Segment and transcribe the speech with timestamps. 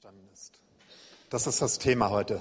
[0.00, 0.52] auferstanden ist.
[1.28, 2.40] Das ist das Thema heute.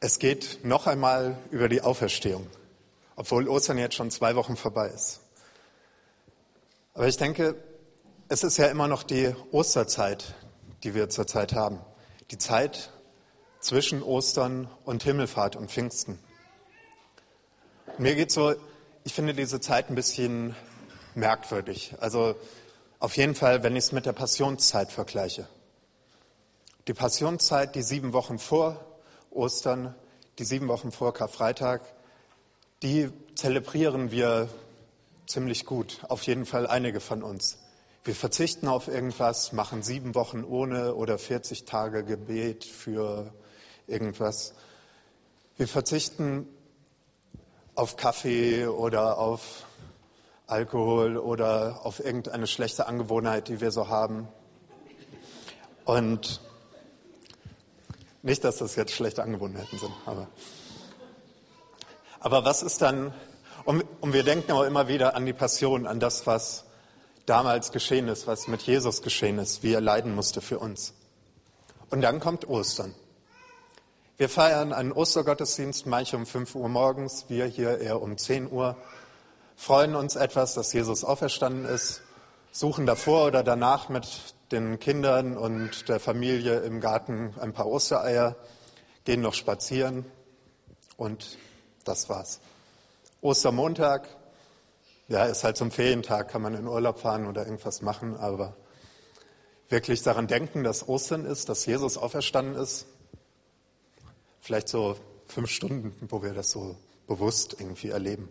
[0.00, 2.46] Es geht noch einmal über die Auferstehung,
[3.16, 5.20] obwohl Ostern jetzt schon zwei Wochen vorbei ist.
[6.94, 7.54] Aber ich denke,
[8.28, 10.34] es ist ja immer noch die Osterzeit,
[10.84, 11.80] die wir zurzeit haben.
[12.30, 12.90] Die Zeit
[13.60, 16.18] zwischen Ostern und Himmelfahrt und Pfingsten.
[17.98, 18.54] Mir geht so,
[19.04, 20.56] ich finde diese Zeit ein bisschen
[21.14, 21.94] merkwürdig.
[22.00, 22.36] Also
[23.00, 25.46] auf jeden Fall, wenn ich es mit der Passionszeit vergleiche.
[26.86, 28.84] Die Passionszeit, die sieben Wochen vor
[29.30, 29.94] Ostern,
[30.38, 31.82] die sieben Wochen vor Karfreitag,
[32.82, 34.48] die zelebrieren wir
[35.26, 37.58] ziemlich gut, auf jeden Fall einige von uns.
[38.02, 43.30] Wir verzichten auf irgendwas, machen sieben Wochen ohne oder 40 Tage Gebet für
[43.86, 44.54] irgendwas.
[45.58, 46.48] Wir verzichten
[47.74, 49.66] auf Kaffee oder auf
[50.46, 54.28] Alkohol oder auf irgendeine schlechte Angewohnheit, die wir so haben.
[55.84, 56.40] Und
[58.22, 60.28] nicht, dass das jetzt schlechte Angewohnheiten sind, aber,
[62.20, 63.14] aber was ist dann,
[63.64, 66.64] und, wir denken auch immer wieder an die Passion, an das, was
[67.26, 70.94] damals geschehen ist, was mit Jesus geschehen ist, wie er leiden musste für uns.
[71.90, 72.94] Und dann kommt Ostern.
[74.16, 78.76] Wir feiern einen Ostergottesdienst, manche um 5 Uhr morgens, wir hier eher um 10 Uhr,
[79.56, 82.02] freuen uns etwas, dass Jesus auferstanden ist,
[82.52, 84.06] suchen davor oder danach mit
[84.52, 88.36] den Kindern und der Familie im Garten ein paar Ostereier,
[89.04, 90.04] gehen noch spazieren
[90.96, 91.38] und
[91.84, 92.40] das war's.
[93.20, 94.08] Ostermontag,
[95.08, 98.56] ja, ist halt zum Ferientag, kann man in Urlaub fahren oder irgendwas machen, aber
[99.68, 102.86] wirklich daran denken, dass Ostern ist, dass Jesus auferstanden ist,
[104.40, 108.28] vielleicht so fünf Stunden, wo wir das so bewusst irgendwie erleben.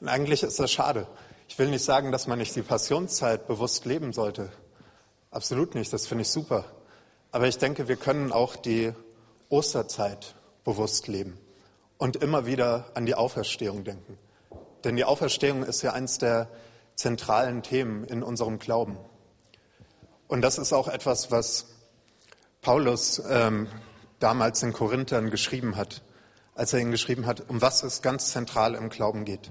[0.00, 1.08] Und eigentlich ist das schade.
[1.48, 4.52] Ich will nicht sagen, dass man nicht die Passionszeit bewusst leben sollte.
[5.30, 6.66] Absolut nicht, das finde ich super.
[7.32, 8.92] Aber ich denke, wir können auch die
[9.48, 11.38] Osterzeit bewusst leben
[11.96, 14.18] und immer wieder an die Auferstehung denken.
[14.84, 16.48] Denn die Auferstehung ist ja eines der
[16.94, 18.98] zentralen Themen in unserem Glauben.
[20.28, 21.66] Und das ist auch etwas, was
[22.60, 23.68] Paulus ähm,
[24.18, 26.02] damals in Korinthern geschrieben hat,
[26.54, 29.50] als er ihn geschrieben hat, um was es ganz zentral im Glauben geht.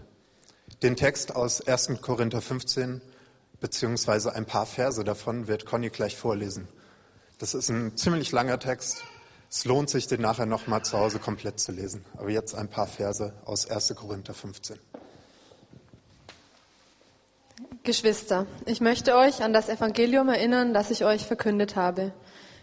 [0.84, 2.02] Den Text aus 1.
[2.02, 3.02] Korinther 15
[3.60, 6.68] beziehungsweise ein paar Verse davon wird Conny gleich vorlesen.
[7.40, 9.04] Das ist ein ziemlich langer Text.
[9.50, 12.06] Es lohnt sich, den nachher nochmal zu Hause komplett zu lesen.
[12.16, 13.96] Aber jetzt ein paar Verse aus 1.
[13.96, 14.78] Korinther 15.
[17.82, 22.14] Geschwister, ich möchte euch an das Evangelium erinnern, das ich euch verkündet habe.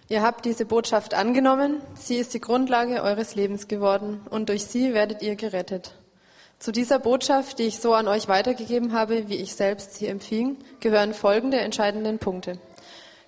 [0.08, 4.94] Ihr habt diese Botschaft angenommen, sie ist die Grundlage eures Lebens geworden und durch sie
[4.94, 5.98] werdet ihr gerettet.
[6.64, 10.56] Zu dieser Botschaft, die ich so an euch weitergegeben habe, wie ich selbst sie empfing,
[10.80, 12.58] gehören folgende entscheidenden Punkte.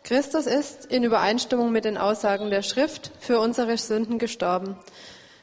[0.05, 4.75] Christus ist in Übereinstimmung mit den Aussagen der Schrift für unsere Sünden gestorben.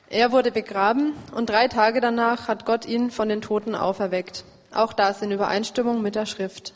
[0.10, 4.44] Er wurde begraben und drei Tage danach hat Gott ihn von den Toten auferweckt.
[4.74, 6.74] Auch das in Übereinstimmung mit der Schrift.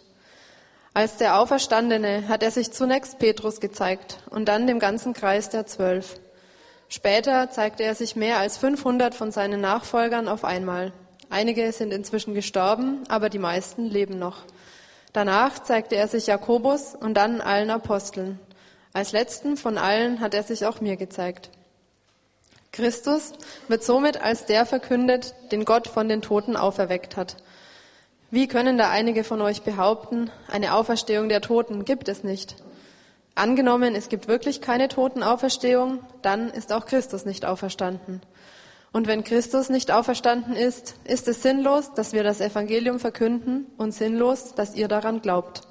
[0.94, 5.66] Als der Auferstandene hat er sich zunächst Petrus gezeigt und dann dem ganzen Kreis der
[5.66, 6.20] Zwölf.
[6.90, 10.94] Später zeigte er sich mehr als 500 von seinen Nachfolgern auf einmal.
[11.30, 14.44] Einige sind inzwischen gestorben, aber die meisten leben noch.
[15.14, 18.40] Danach zeigte er sich Jakobus und dann allen Aposteln.
[18.94, 21.50] Als letzten von allen hat er sich auch mir gezeigt.
[22.72, 23.34] Christus
[23.68, 27.38] wird somit als der verkündet, den Gott von den Toten auferweckt hat.
[28.30, 32.56] Wie können da einige von euch behaupten, eine Auferstehung der Toten gibt es nicht?
[33.36, 38.22] Angenommen, es gibt wirklich keine Totenauferstehung, dann ist auch Christus nicht auferstanden.
[38.92, 43.94] Und wenn Christus nicht auferstanden ist, ist es sinnlos, dass wir das Evangelium verkünden und
[43.94, 45.62] sinnlos, dass ihr daran glaubt.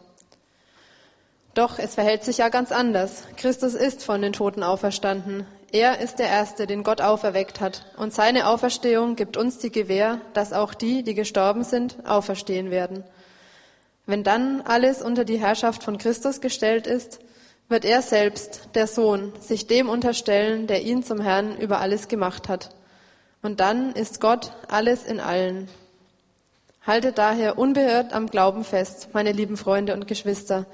[1.54, 3.24] Doch es verhält sich ja ganz anders.
[3.36, 5.46] Christus ist von den Toten auferstanden.
[5.72, 7.86] Er ist der Erste, den Gott auferweckt hat.
[7.96, 13.04] Und seine Auferstehung gibt uns die Gewähr, dass auch die, die gestorben sind, auferstehen werden.
[14.04, 17.20] Wenn dann alles unter die Herrschaft von Christus gestellt ist,
[17.68, 22.48] wird er selbst, der Sohn, sich dem unterstellen, der ihn zum Herrn über alles gemacht
[22.48, 22.75] hat.
[23.46, 25.68] Und dann ist Gott alles in allen.
[26.84, 30.66] Haltet daher unbeirrt am Glauben fest, meine lieben Freunde und Geschwister,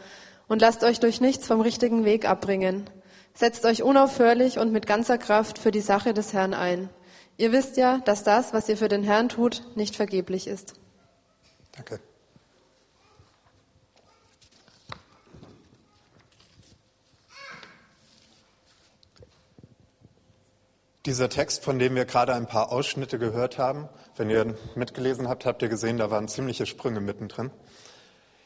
[0.48, 2.88] und lasst euch durch nichts vom richtigen Weg abbringen.
[3.34, 6.88] Setzt euch unaufhörlich und mit ganzer Kraft für die Sache des Herrn ein.
[7.36, 10.72] Ihr wisst ja, dass das, was ihr für den Herrn tut, nicht vergeblich ist.
[11.72, 12.00] Danke.
[21.04, 25.44] Dieser Text, von dem wir gerade ein paar Ausschnitte gehört haben, wenn ihr mitgelesen habt,
[25.46, 27.50] habt ihr gesehen, da waren ziemliche Sprünge mittendrin.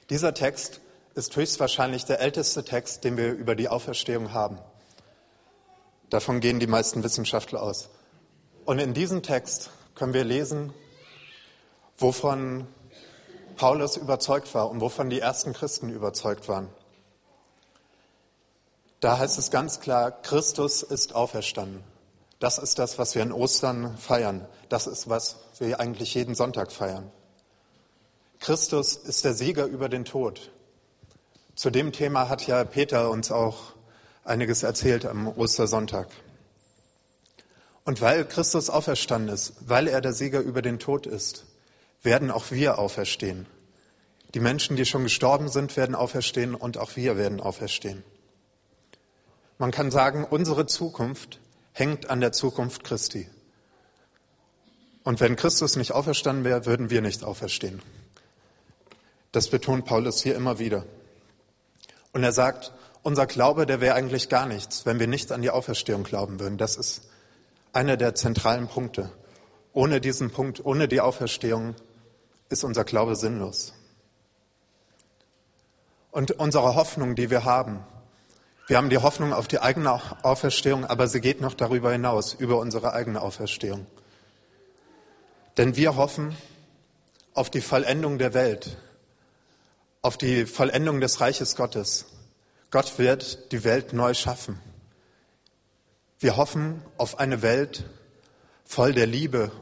[0.08, 0.80] Dieser Text
[1.14, 4.58] ist höchstwahrscheinlich der älteste Text, den wir über die Auferstehung haben.
[6.08, 7.90] Davon gehen die meisten Wissenschaftler aus.
[8.64, 10.72] Und in diesem Text können wir lesen,
[11.98, 12.66] wovon
[13.56, 16.68] Paulus überzeugt war und wovon die ersten Christen überzeugt waren.
[19.00, 21.84] Da heißt es ganz klar, Christus ist auferstanden.
[22.38, 24.46] Das ist das, was wir in Ostern feiern.
[24.68, 27.10] Das ist, was wir eigentlich jeden Sonntag feiern.
[28.40, 30.50] Christus ist der Sieger über den Tod.
[31.54, 33.72] Zu dem Thema hat ja Peter uns auch
[34.24, 36.08] einiges erzählt am Ostersonntag.
[37.84, 41.46] Und weil Christus auferstanden ist, weil er der Sieger über den Tod ist,
[42.02, 43.46] werden auch wir auferstehen.
[44.34, 48.04] Die Menschen, die schon gestorben sind, werden auferstehen und auch wir werden auferstehen.
[49.56, 51.40] Man kann sagen, unsere Zukunft
[51.78, 53.28] hängt an der Zukunft Christi.
[55.04, 57.82] Und wenn Christus nicht auferstanden wäre, würden wir nicht auferstehen.
[59.30, 60.86] Das betont Paulus hier immer wieder.
[62.14, 65.50] Und er sagt, unser Glaube, der wäre eigentlich gar nichts, wenn wir nicht an die
[65.50, 66.56] Auferstehung glauben würden.
[66.56, 67.10] Das ist
[67.74, 69.10] einer der zentralen Punkte.
[69.74, 71.74] Ohne diesen Punkt, ohne die Auferstehung
[72.48, 73.74] ist unser Glaube sinnlos.
[76.10, 77.84] Und unsere Hoffnung, die wir haben,
[78.66, 79.92] wir haben die Hoffnung auf die eigene
[80.24, 83.86] Auferstehung, aber sie geht noch darüber hinaus, über unsere eigene Auferstehung.
[85.56, 86.36] Denn wir hoffen
[87.32, 88.76] auf die Vollendung der Welt,
[90.02, 92.06] auf die Vollendung des Reiches Gottes.
[92.70, 94.60] Gott wird die Welt neu schaffen.
[96.18, 97.84] Wir hoffen auf eine Welt
[98.64, 99.52] voll der Liebe,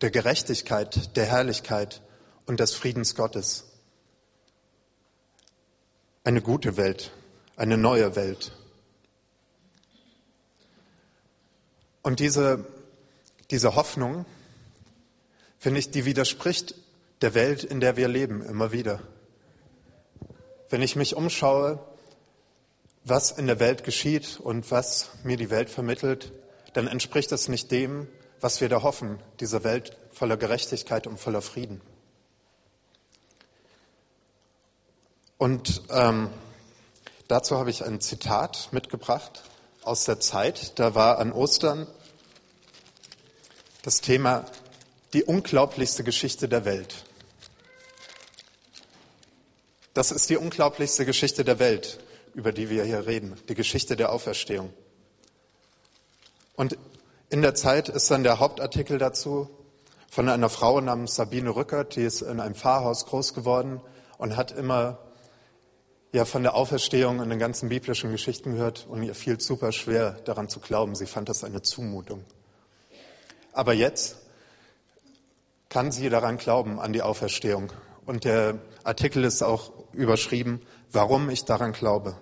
[0.00, 2.00] der Gerechtigkeit, der Herrlichkeit
[2.46, 3.64] und des Friedens Gottes.
[6.24, 7.12] Eine gute Welt,
[7.56, 8.52] eine neue Welt.
[12.02, 12.66] Und diese,
[13.50, 14.26] diese Hoffnung,
[15.58, 16.74] finde ich, die widerspricht
[17.22, 19.00] der Welt, in der wir leben, immer wieder.
[20.68, 21.78] Wenn ich mich umschaue,
[23.04, 26.32] was in der Welt geschieht und was mir die Welt vermittelt,
[26.72, 28.08] dann entspricht es nicht dem,
[28.40, 31.80] was wir da hoffen, diese Welt voller Gerechtigkeit und voller Frieden.
[35.38, 36.30] Und ähm,
[37.28, 39.42] dazu habe ich ein Zitat mitgebracht
[39.82, 40.78] aus der Zeit.
[40.78, 41.86] Da war an Ostern
[43.82, 44.44] das Thema
[45.12, 47.04] die unglaublichste Geschichte der Welt.
[49.92, 52.00] Das ist die unglaublichste Geschichte der Welt,
[52.34, 54.72] über die wir hier reden, die Geschichte der Auferstehung.
[56.56, 56.76] Und
[57.30, 59.48] in der Zeit ist dann der Hauptartikel dazu
[60.10, 63.80] von einer Frau namens Sabine Rückert, die ist in einem Pfarrhaus groß geworden
[64.18, 64.98] und hat immer
[66.14, 70.12] ja von der Auferstehung in den ganzen biblischen Geschichten gehört und ihr fiel super schwer
[70.24, 70.94] daran zu glauben.
[70.94, 72.24] Sie fand das eine Zumutung.
[73.52, 74.18] Aber jetzt
[75.68, 77.72] kann sie daran glauben, an die Auferstehung.
[78.06, 80.62] Und der Artikel ist auch überschrieben,
[80.92, 82.16] warum ich daran glaube.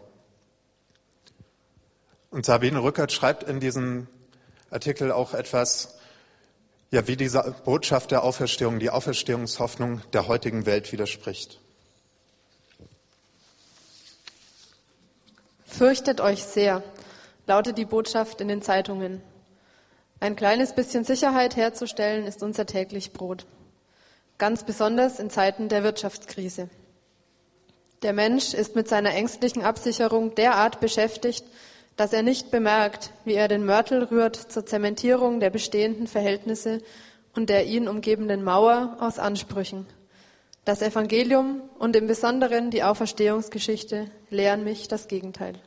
[2.30, 4.06] Und Sabine Rückert schreibt in diesem
[4.70, 5.98] Artikel auch etwas,
[6.90, 11.61] ja, wie diese Botschaft der Auferstehung, die Auferstehungshoffnung der heutigen Welt widerspricht.
[15.72, 16.82] Fürchtet euch sehr,
[17.46, 19.22] lautet die Botschaft in den Zeitungen.
[20.20, 23.46] Ein kleines bisschen Sicherheit herzustellen ist unser täglich Brot.
[24.36, 26.68] Ganz besonders in Zeiten der Wirtschaftskrise.
[28.02, 31.44] Der Mensch ist mit seiner ängstlichen Absicherung derart beschäftigt,
[31.96, 36.82] dass er nicht bemerkt, wie er den Mörtel rührt zur Zementierung der bestehenden Verhältnisse
[37.34, 39.86] und der ihn umgebenden Mauer aus Ansprüchen.
[40.64, 45.60] Das Evangelium und im Besonderen die Auferstehungsgeschichte lehren mich das Gegenteil.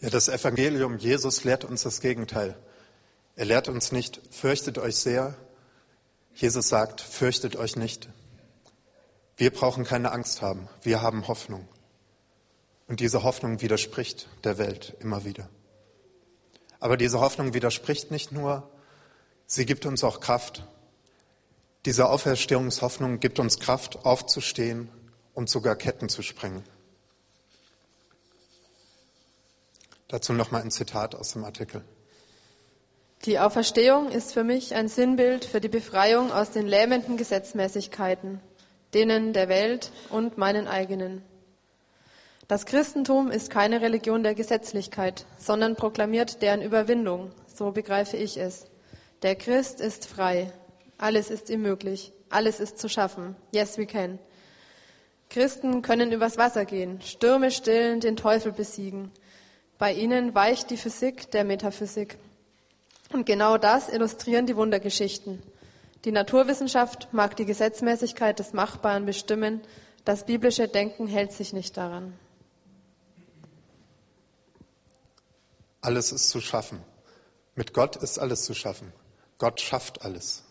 [0.00, 2.56] Ja, das Evangelium Jesus lehrt uns das Gegenteil.
[3.34, 5.34] Er lehrt uns nicht, fürchtet euch sehr.
[6.34, 8.08] Jesus sagt, fürchtet euch nicht.
[9.36, 10.68] Wir brauchen keine Angst haben.
[10.80, 11.68] Wir haben Hoffnung.
[12.88, 15.50] Und diese Hoffnung widerspricht der Welt immer wieder.
[16.80, 18.70] Aber diese Hoffnung widerspricht nicht nur,
[19.46, 20.64] sie gibt uns auch Kraft.
[21.86, 24.88] Diese Auferstehungshoffnung gibt uns Kraft, aufzustehen
[25.34, 26.64] und sogar Ketten zu sprengen.
[30.08, 31.84] Dazu nochmal ein Zitat aus dem Artikel.
[33.24, 38.40] Die Auferstehung ist für mich ein Sinnbild für die Befreiung aus den lähmenden Gesetzmäßigkeiten,
[38.92, 41.22] denen der Welt und meinen eigenen.
[42.48, 48.66] Das Christentum ist keine Religion der Gesetzlichkeit, sondern proklamiert deren Überwindung, so begreife ich es.
[49.22, 50.52] Der Christ ist frei,
[50.98, 52.12] alles ist ihm möglich.
[52.28, 53.36] Alles ist zu schaffen.
[53.52, 54.18] Yes, we can.
[55.30, 59.10] Christen können übers Wasser gehen, Stürme stillen, den Teufel besiegen.
[59.78, 62.16] Bei ihnen weicht die Physik der Metaphysik.
[63.12, 65.42] Und genau das illustrieren die Wundergeschichten.
[66.04, 69.60] Die Naturwissenschaft mag die Gesetzmäßigkeit des Machbaren bestimmen,
[70.06, 72.16] Das biblische Denken hält sich nicht daran.
[75.80, 76.80] Alles ist zu schaffen.
[77.56, 78.92] Mit Gott ist alles zu schaffen.
[79.38, 80.44] Gott schafft alles.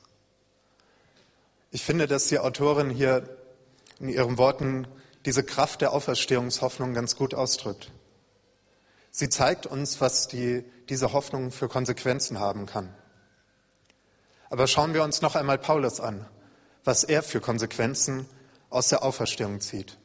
[1.76, 3.28] Ich finde, dass die Autorin hier
[4.00, 4.88] in ihren Worten
[5.26, 7.92] diese Kraft der Auferstehungshoffnung ganz gut ausdrückt.
[9.12, 12.96] Sie zeigt uns, was die, diese Hoffnung für Konsequenzen haben kann.
[14.50, 16.26] Aber schauen wir uns noch einmal Paulus an,
[16.86, 18.26] was er für Konsequenzen
[18.70, 19.98] aus der Auferstehung zieht.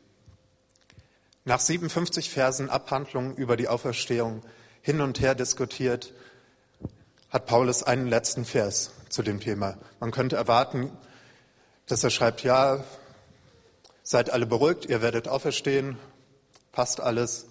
[1.45, 4.43] Nach 57 Versen Abhandlung über die Auferstehung
[4.83, 6.15] hin und her diskutiert,
[7.29, 9.79] hat Paulus einen letzten Vers zu dem Thema.
[10.01, 10.91] Man könnte erwarten,
[11.91, 12.85] dass er schreibt, ja,
[14.03, 15.99] seid alle beruhigt, ihr werdet auferstehen,
[16.73, 17.47] passt alles,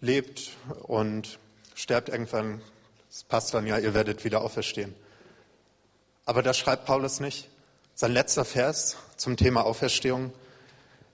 [0.00, 0.52] lebt
[0.82, 1.38] und
[1.74, 2.62] sterbt irgendwann,
[3.10, 4.94] es passt dann ja, ihr werdet wieder auferstehen.
[6.24, 7.50] Aber das schreibt Paulus nicht.
[7.94, 10.32] Sein letzter Vers zum Thema Auferstehung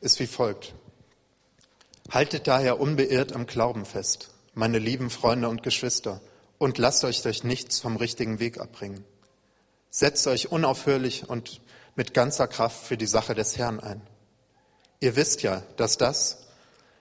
[0.00, 0.74] ist wie folgt.
[2.10, 6.20] Haltet daher unbeirrt am Glauben fest, meine lieben Freunde und Geschwister,
[6.58, 9.04] und lasst euch durch nichts vom richtigen Weg abbringen.
[9.90, 11.60] Setzt euch unaufhörlich und
[11.94, 14.00] mit ganzer Kraft für die Sache des Herrn ein.
[15.00, 16.46] Ihr wisst ja, dass das,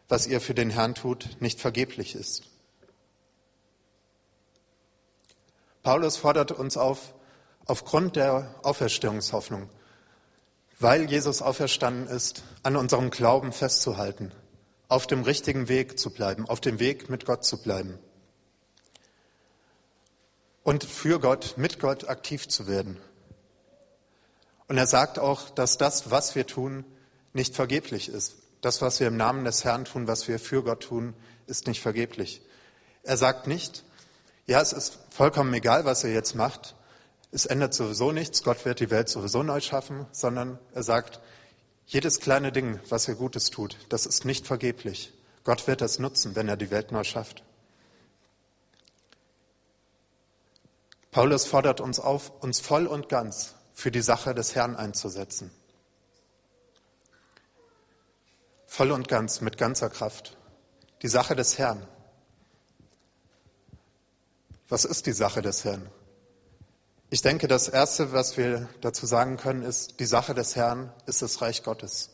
[0.09, 2.43] was ihr für den Herrn tut, nicht vergeblich ist.
[5.83, 7.13] Paulus fordert uns auf,
[7.65, 9.69] aufgrund der Auferstehungshoffnung,
[10.79, 14.31] weil Jesus auferstanden ist, an unserem Glauben festzuhalten,
[14.87, 17.97] auf dem richtigen Weg zu bleiben, auf dem Weg mit Gott zu bleiben
[20.63, 22.97] und für Gott, mit Gott aktiv zu werden.
[24.71, 26.85] Und er sagt auch, dass das, was wir tun,
[27.33, 28.37] nicht vergeblich ist.
[28.61, 31.13] Das, was wir im Namen des Herrn tun, was wir für Gott tun,
[31.45, 32.41] ist nicht vergeblich.
[33.03, 33.83] Er sagt nicht,
[34.45, 36.77] ja, es ist vollkommen egal, was ihr jetzt macht.
[37.33, 38.43] Es ändert sowieso nichts.
[38.43, 41.19] Gott wird die Welt sowieso neu schaffen, sondern er sagt,
[41.85, 45.11] jedes kleine Ding, was ihr Gutes tut, das ist nicht vergeblich.
[45.43, 47.43] Gott wird das nutzen, wenn er die Welt neu schafft.
[51.11, 55.49] Paulus fordert uns auf, uns voll und ganz für die Sache des Herrn einzusetzen.
[58.67, 60.37] Voll und ganz, mit ganzer Kraft.
[61.01, 61.87] Die Sache des Herrn.
[64.69, 65.89] Was ist die Sache des Herrn?
[67.09, 71.23] Ich denke, das Erste, was wir dazu sagen können, ist, die Sache des Herrn ist
[71.23, 72.11] das Reich Gottes.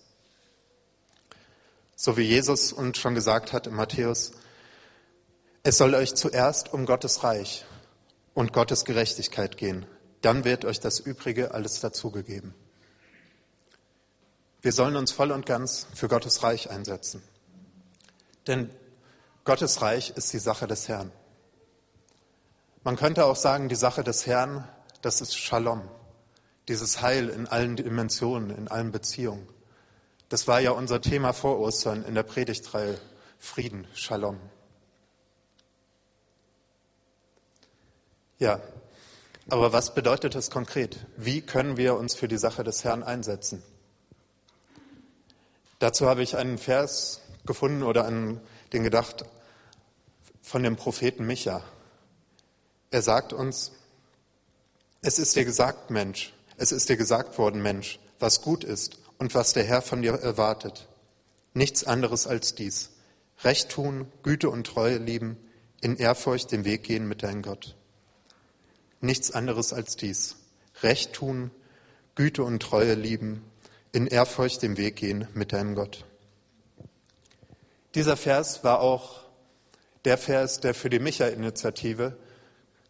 [1.98, 4.32] So wie Jesus uns schon gesagt hat in Matthäus,
[5.64, 7.66] es soll euch zuerst um Gottes Reich
[8.34, 9.86] und Gottes Gerechtigkeit gehen
[10.22, 12.54] dann wird euch das Übrige alles dazugegeben.
[14.62, 17.22] Wir sollen uns voll und ganz für Gottes Reich einsetzen.
[18.48, 18.70] Denn
[19.44, 21.12] Gottes Reich ist die Sache des Herrn.
[22.84, 24.68] Man könnte auch sagen, die Sache des Herrn,
[25.02, 25.82] das ist Shalom,
[26.68, 29.48] dieses Heil in allen Dimensionen, in allen Beziehungen.
[30.30, 33.00] Das war ja unser Thema vor Ostern in der Predigtreihe
[33.40, 34.40] Frieden, Shalom.
[38.40, 38.60] Ja,
[39.50, 41.06] aber was bedeutet das konkret?
[41.16, 43.64] Wie können wir uns für die Sache des Herrn einsetzen?
[45.80, 48.42] Dazu habe ich einen Vers gefunden oder an
[48.74, 49.24] den gedacht
[50.42, 51.64] von dem Propheten Micha.
[52.92, 53.72] Er sagt uns,
[55.02, 59.34] es ist dir gesagt, Mensch, es ist dir gesagt worden, Mensch, was gut ist und
[59.34, 60.88] was der Herr von dir erwartet.
[61.54, 62.90] Nichts anderes als dies.
[63.44, 65.38] Recht tun, Güte und Treue lieben,
[65.80, 67.77] in Ehrfurcht den Weg gehen mit deinem Gott
[69.02, 70.38] nichts anderes als dies.
[70.82, 71.52] Recht tun,
[72.16, 73.44] Güte und Treue lieben,
[73.92, 76.06] in Ehrfurcht den Weg gehen mit deinem Gott.
[77.96, 79.22] Dieser Vers war auch
[80.06, 82.18] der Vers, der für die Micha-Initiative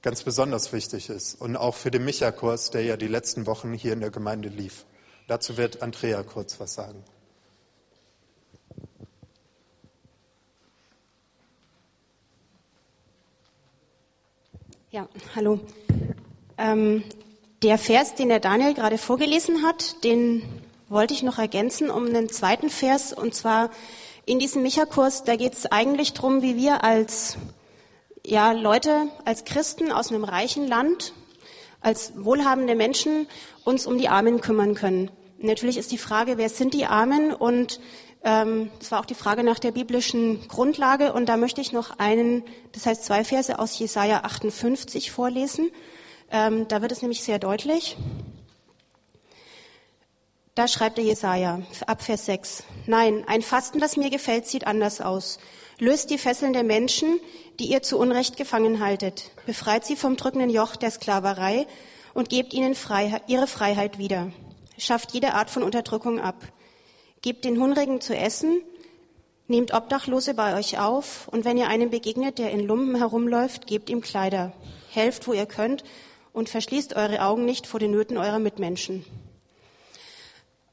[0.01, 3.93] ganz besonders wichtig ist und auch für den Micha-Kurs, der ja die letzten Wochen hier
[3.93, 4.85] in der Gemeinde lief.
[5.27, 7.03] Dazu wird Andrea kurz was sagen.
[14.89, 15.59] Ja, hallo.
[16.57, 17.03] Ähm,
[17.63, 20.43] der Vers, den der Daniel gerade vorgelesen hat, den
[20.89, 23.13] wollte ich noch ergänzen um einen zweiten Vers.
[23.13, 23.71] Und zwar
[24.25, 27.37] in diesem Micha-Kurs, da geht es eigentlich darum, wie wir als
[28.25, 31.13] ja, Leute, als Christen aus einem reichen Land,
[31.81, 33.27] als wohlhabende Menschen
[33.63, 35.09] uns um die Armen kümmern können.
[35.39, 37.33] Natürlich ist die Frage, wer sind die Armen?
[37.33, 37.79] Und
[38.23, 41.13] ähm, das war auch die Frage nach der biblischen Grundlage.
[41.13, 45.69] Und da möchte ich noch einen, das heißt zwei Verse aus Jesaja 58 vorlesen.
[46.31, 47.97] Ähm, da wird es nämlich sehr deutlich.
[50.55, 52.63] Da schreibt der Jesaja ab Vers 6.
[52.87, 55.37] Nein, ein Fasten, das mir gefällt, sieht anders aus.
[55.77, 57.19] Löst die Fesseln der Menschen,
[57.59, 59.29] die ihr zu Unrecht gefangen haltet.
[59.45, 61.67] Befreit sie vom drückenden Joch der Sklaverei
[62.15, 64.31] und gebt ihnen Freiheit, ihre Freiheit wieder.
[64.79, 66.35] Schafft jede Art von Unterdrückung ab.
[67.21, 68.61] gebt den Hungrigen zu essen,
[69.47, 73.91] nehmt Obdachlose bei euch auf und wenn ihr einem begegnet, der in Lumpen herumläuft, gebt
[73.91, 74.53] ihm Kleider.
[74.89, 75.83] Helft, wo ihr könnt
[76.37, 79.03] und verschließt eure Augen nicht vor den Nöten eurer Mitmenschen.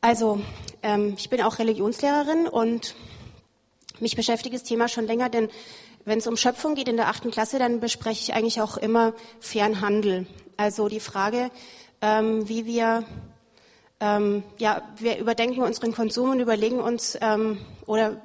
[0.03, 0.43] Also,
[0.83, 2.95] ähm, ich bin auch Religionslehrerin und
[3.99, 5.49] mich beschäftigt das Thema schon länger, denn
[6.05, 9.15] wenn es um Schöpfung geht in der achten Klasse, dann bespreche ich eigentlich auch immer
[9.41, 10.27] fairen Handel.
[10.59, 11.51] Also die Frage,
[12.03, 13.05] ähm, wie wir,
[14.01, 18.21] ähm, ja, wir überdenken unseren Konsum und überlegen uns, ähm, oder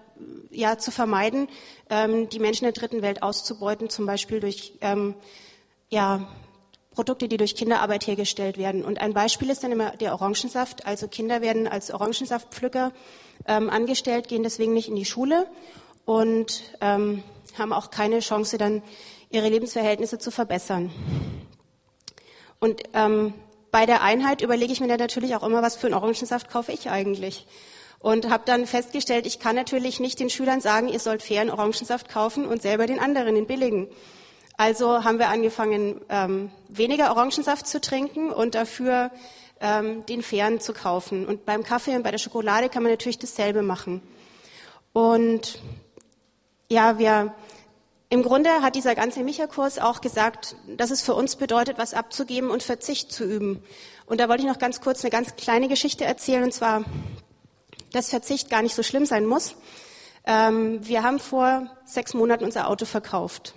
[0.52, 1.48] ja, zu vermeiden,
[1.90, 5.16] ähm, die Menschen der dritten Welt auszubeuten, zum Beispiel durch, ähm,
[5.88, 6.28] ja,
[6.92, 8.84] Produkte, die durch Kinderarbeit hergestellt werden.
[8.84, 10.86] Und ein Beispiel ist dann immer der Orangensaft.
[10.86, 12.92] Also Kinder werden als Orangensaftpflücker
[13.48, 15.48] ähm, angestellt, gehen deswegen nicht in die Schule
[16.06, 17.24] und ähm,
[17.58, 18.82] haben auch keine Chance, dann
[19.30, 20.92] ihre Lebensverhältnisse zu verbessern.
[22.60, 23.34] Und ähm,
[23.72, 26.72] bei der Einheit überlege ich mir dann natürlich auch immer, was für einen Orangensaft kaufe
[26.72, 27.46] ich eigentlich.
[28.00, 32.10] Und habe dann festgestellt, ich kann natürlich nicht den Schülern sagen, ihr sollt fairen Orangensaft
[32.10, 33.88] kaufen und selber den anderen, den billigen.
[34.60, 39.10] Also haben wir angefangen, ähm, weniger Orangensaft zu trinken und dafür
[39.62, 41.26] ähm, den fairen zu kaufen.
[41.26, 44.02] Und beim Kaffee und bei der Schokolade kann man natürlich dasselbe machen.
[44.92, 45.62] Und
[46.68, 47.34] ja, wir
[48.10, 52.50] im Grunde hat dieser ganze Micha-Kurs auch gesagt, dass es für uns bedeutet, was abzugeben
[52.50, 53.64] und Verzicht zu üben.
[54.08, 56.84] Und da wollte ich noch ganz kurz eine ganz kleine Geschichte erzählen, und zwar,
[57.94, 59.56] dass Verzicht gar nicht so schlimm sein muss.
[60.26, 63.54] Ähm, wir haben vor sechs Monaten unser Auto verkauft.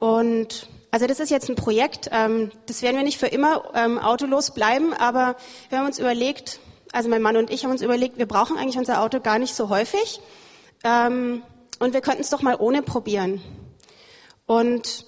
[0.00, 3.98] Und also das ist jetzt ein Projekt, ähm, das werden wir nicht für immer ähm,
[3.98, 5.36] autolos bleiben, aber
[5.68, 6.58] wir haben uns überlegt,
[6.90, 9.54] also mein Mann und ich haben uns überlegt, wir brauchen eigentlich unser Auto gar nicht
[9.54, 10.20] so häufig
[10.82, 11.42] ähm,
[11.78, 13.40] und wir könnten es doch mal ohne probieren.
[14.46, 15.04] Und,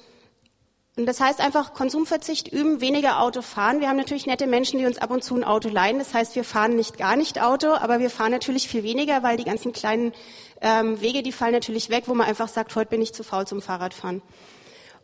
[0.96, 3.80] und das heißt einfach Konsumverzicht üben, weniger Auto fahren.
[3.80, 5.98] Wir haben natürlich nette Menschen, die uns ab und zu ein Auto leihen.
[5.98, 9.36] Das heißt, wir fahren nicht gar nicht Auto, aber wir fahren natürlich viel weniger, weil
[9.36, 10.12] die ganzen kleinen
[10.60, 13.46] ähm, Wege, die fallen natürlich weg, wo man einfach sagt, heute bin ich zu faul
[13.48, 14.22] zum Fahrradfahren.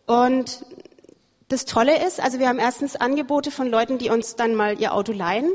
[0.09, 0.65] Und
[1.49, 4.95] das Tolle ist, also wir haben erstens Angebote von Leuten, die uns dann mal ihr
[4.95, 5.53] Auto leihen.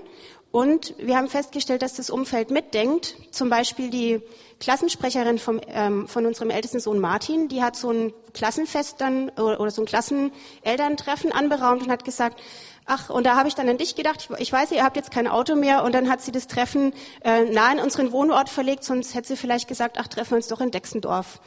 [0.52, 3.16] Und wir haben festgestellt, dass das Umfeld mitdenkt.
[3.32, 4.22] Zum Beispiel die
[4.60, 9.72] Klassensprecherin vom, ähm, von unserem ältesten Sohn Martin, die hat so ein Klassenfest dann oder,
[9.72, 12.40] so ein Klassenelterntreffen anberaumt und hat gesagt,
[12.86, 15.28] ach, und da habe ich dann an dich gedacht, ich, weiß, ihr habt jetzt kein
[15.28, 15.84] Auto mehr.
[15.84, 19.38] Und dann hat sie das Treffen äh, nah in unseren Wohnort verlegt, sonst hätte sie
[19.38, 21.40] vielleicht gesagt, ach, treffen wir uns doch in Dexendorf.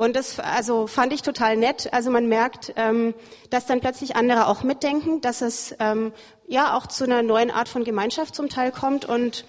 [0.00, 1.92] Und das also fand ich total nett.
[1.92, 3.12] Also man merkt, ähm,
[3.50, 6.14] dass dann plötzlich andere auch mitdenken, dass es ähm,
[6.48, 9.44] ja auch zu einer neuen Art von Gemeinschaft zum Teil kommt und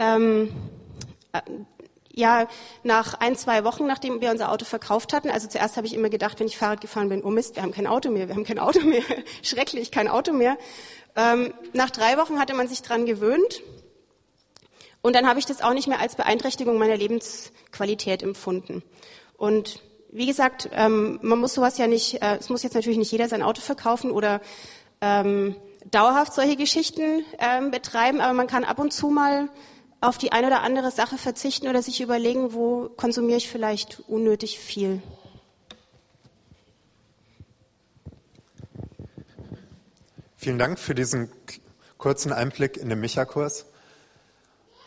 [0.00, 0.52] ähm,
[1.30, 1.40] äh,
[2.10, 2.48] ja,
[2.82, 6.08] nach ein, zwei Wochen, nachdem wir unser Auto verkauft hatten, also zuerst habe ich immer
[6.08, 8.42] gedacht, wenn ich Fahrrad gefahren bin, oh Mist, wir haben kein Auto mehr, wir haben
[8.42, 9.04] kein Auto mehr,
[9.44, 10.58] schrecklich, kein Auto mehr.
[11.14, 13.62] Ähm, nach drei Wochen hatte man sich dran gewöhnt
[15.00, 18.82] und dann habe ich das auch nicht mehr als Beeinträchtigung meiner Lebensqualität empfunden.
[19.36, 19.80] Und
[20.12, 23.28] wie gesagt, ähm, man muss sowas ja nicht, äh, es muss jetzt natürlich nicht jeder
[23.28, 24.42] sein Auto verkaufen oder
[25.00, 25.56] ähm,
[25.90, 29.48] dauerhaft solche Geschichten ähm, betreiben, aber man kann ab und zu mal
[30.02, 34.58] auf die eine oder andere Sache verzichten oder sich überlegen, wo konsumiere ich vielleicht unnötig
[34.58, 35.02] viel.
[40.36, 41.30] Vielen Dank für diesen
[41.96, 43.64] kurzen Einblick in den Micha-Kurs.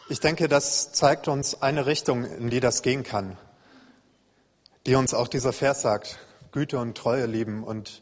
[0.08, 3.38] Ich denke, das zeigt uns eine Richtung, in die das gehen kann
[4.86, 6.20] die uns auch dieser Vers sagt,
[6.52, 8.02] Güte und Treue lieben und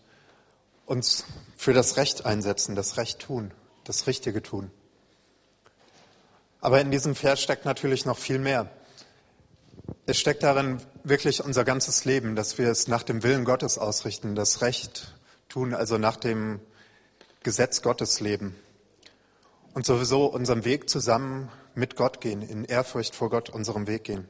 [0.85, 3.51] uns für das Recht einsetzen, das Recht tun,
[3.83, 4.69] das Richtige tun.
[6.59, 8.69] Aber in diesem Vers steckt natürlich noch viel mehr.
[10.05, 14.35] Es steckt darin wirklich unser ganzes Leben, dass wir es nach dem Willen Gottes ausrichten,
[14.35, 15.13] das Recht
[15.49, 16.59] tun, also nach dem
[17.43, 18.55] Gesetz Gottes leben.
[19.73, 24.29] Und sowieso unseren Weg zusammen mit Gott gehen, in Ehrfurcht vor Gott unserem Weg gehen.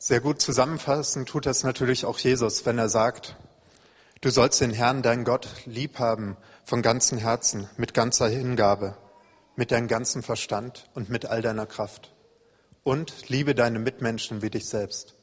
[0.00, 3.34] Sehr gut zusammenfassen tut das natürlich auch Jesus, wenn er sagt,
[4.20, 8.96] du sollst den Herrn, dein Gott, lieb haben von ganzem Herzen, mit ganzer Hingabe,
[9.56, 12.14] mit deinem ganzen Verstand und mit all deiner Kraft.
[12.84, 15.16] Und liebe deine Mitmenschen wie dich selbst.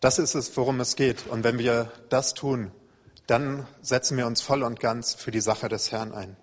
[0.00, 1.28] Das ist es, worum es geht.
[1.28, 2.72] Und wenn wir das tun,
[3.28, 6.36] dann setzen wir uns voll und ganz für die Sache des Herrn ein.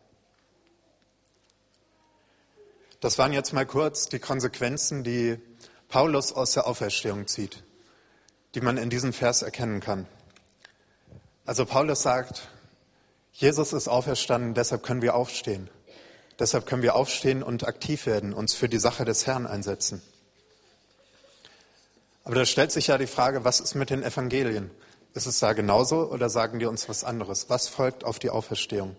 [3.02, 5.42] Das waren jetzt mal kurz die Konsequenzen, die
[5.90, 7.64] Paulus aus der Auferstehung zieht,
[8.54, 10.06] die man in diesem Vers erkennen kann.
[11.46, 12.48] Also Paulus sagt,
[13.34, 15.68] Jesus ist auferstanden, deshalb können wir aufstehen.
[16.38, 20.02] Deshalb können wir aufstehen und aktiv werden, uns für die Sache des Herrn einsetzen.
[22.24, 24.70] Aber da stellt sich ja die Frage, was ist mit den Evangelien?
[25.16, 27.50] Ist es da genauso oder sagen die uns was anderes?
[27.50, 28.96] Was folgt auf die Auferstehung?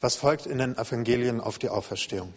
[0.00, 2.32] Was folgt in den Evangelien auf die Auferstehung?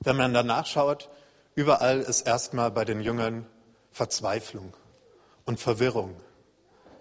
[0.00, 1.08] Wenn man danach schaut,
[1.56, 3.46] überall ist erstmal bei den Jüngern
[3.90, 4.76] Verzweiflung
[5.44, 6.14] und Verwirrung.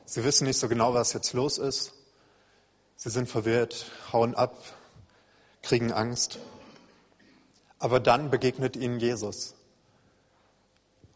[0.05, 1.93] Sie wissen nicht so genau, was jetzt los ist.
[2.95, 4.57] Sie sind verwirrt, hauen ab,
[5.61, 6.39] kriegen Angst.
[7.79, 9.55] Aber dann begegnet ihnen Jesus.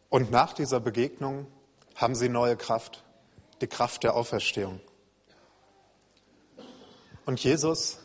[0.10, 1.47] Und nach dieser Begegnung
[1.95, 3.04] haben sie neue Kraft,
[3.62, 4.82] die Kraft der Auferstehung.
[7.25, 7.99] Und Jesus,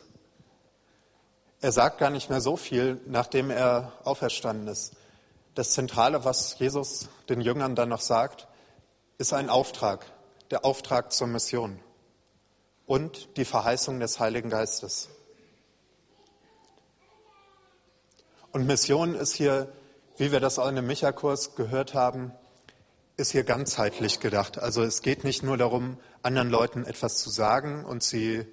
[1.61, 4.94] er sagt gar nicht mehr so viel, nachdem er auferstanden ist.
[5.55, 8.49] Das Zentrale, was Jesus den Jüngern dann noch sagt,
[9.19, 10.05] ist ein Auftrag,
[10.51, 11.79] der Auftrag zur Mission
[12.87, 15.09] und die Verheißung des Heiligen Geistes.
[18.51, 19.73] Und Mission ist hier,
[20.17, 22.33] wie wir das auch in dem Micha-Kurs gehört haben,
[23.17, 24.59] ist hier ganzheitlich gedacht.
[24.59, 28.45] Also es geht nicht nur darum, anderen Leuten etwas zu sagen und sie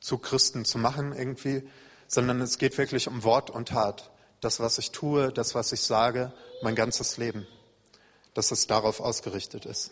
[0.00, 1.68] zu Christen zu machen irgendwie,
[2.06, 4.09] sondern es geht wirklich um Wort und Tat.
[4.40, 7.46] Das, was ich tue, das, was ich sage, mein ganzes Leben,
[8.34, 9.90] dass es darauf ausgerichtet ist.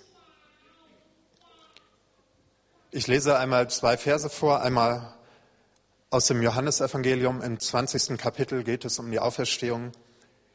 [2.91, 5.15] Ich lese einmal zwei Verse vor, einmal
[6.11, 8.17] aus dem Johannesevangelium im 20.
[8.17, 9.93] Kapitel geht es um die Auferstehung.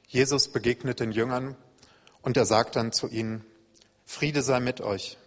[0.08, 1.56] Jesus begegnet den Jüngern
[2.24, 3.46] und er sagt dann zu ihnen,
[4.06, 5.18] Friede sei mit euch.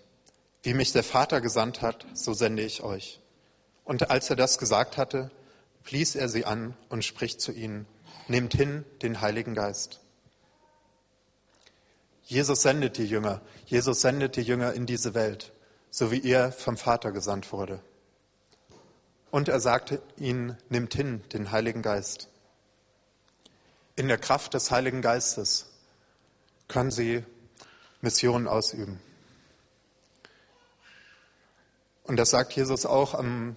[0.65, 3.21] Wie mich der Vater gesandt hat, so sende ich euch.
[3.85, 5.31] Und als er das gesagt hatte,
[5.85, 7.87] blies er sie an und spricht zu ihnen,
[8.29, 10.01] nehmt hin den Heiligen Geist.
[12.25, 13.41] Jesus sendet die Jünger.
[13.67, 15.53] Jesus sendet die Jünger in diese Welt
[15.97, 17.81] so wie er vom Vater gesandt wurde.
[19.31, 22.29] Und er sagte ihnen, nimmt hin den Heiligen Geist.
[23.95, 25.71] In der Kraft des Heiligen Geistes
[26.69, 27.25] können sie
[28.03, 29.01] Missionen ausüben.
[32.05, 33.57] Und das sagt Jesus auch am,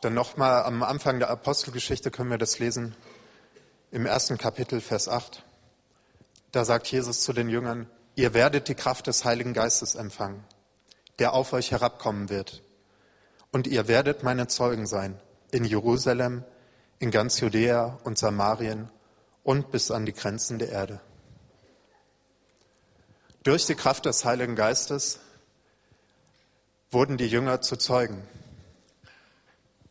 [0.00, 2.94] dann nochmal am Anfang der Apostelgeschichte können wir das lesen,
[3.92, 5.44] im ersten Kapitel, Vers 8.
[6.50, 10.44] Da sagt Jesus zu den Jüngern, ihr werdet die Kraft des Heiligen Geistes empfangen
[11.18, 12.62] der auf euch herabkommen wird.
[13.50, 16.44] Und ihr werdet meine Zeugen sein in Jerusalem,
[16.98, 18.90] in ganz Judäa und Samarien
[19.44, 21.00] und bis an die Grenzen der Erde.
[23.42, 25.20] Durch die Kraft des Heiligen Geistes
[26.90, 28.22] wurden die Jünger zu Zeugen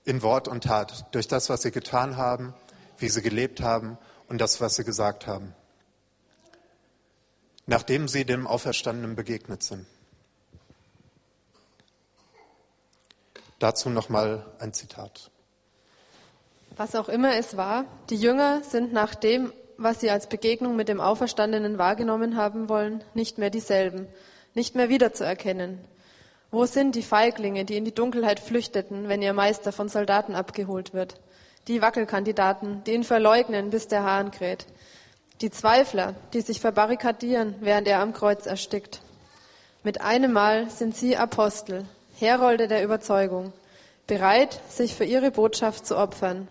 [0.04, 2.56] in Wort und Tat, durch das, was sie getan haben,
[3.02, 5.54] wie sie gelebt haben und das, was sie gesagt haben,
[7.66, 9.86] nachdem sie dem Auferstandenen begegnet sind.
[13.60, 15.30] Dazu nochmal ein Zitat.
[16.78, 20.88] Was auch immer es war, die Jünger sind nach dem, was sie als Begegnung mit
[20.88, 24.08] dem Auferstandenen wahrgenommen haben wollen, nicht mehr dieselben,
[24.54, 25.80] nicht mehr wiederzuerkennen.
[26.50, 30.94] Wo sind die Feiglinge, die in die Dunkelheit flüchteten, wenn ihr Meister von Soldaten abgeholt
[30.94, 31.16] wird?
[31.68, 34.66] Die Wackelkandidaten, die ihn verleugnen, bis der Hahn kräht.
[35.42, 39.02] Die Zweifler, die sich verbarrikadieren, während er am Kreuz erstickt.
[39.84, 41.86] Mit einem Mal sind sie Apostel,
[42.20, 43.52] Herolde der Überzeugung,
[44.06, 46.48] bereit, sich für ihre Botschaft zu opfern.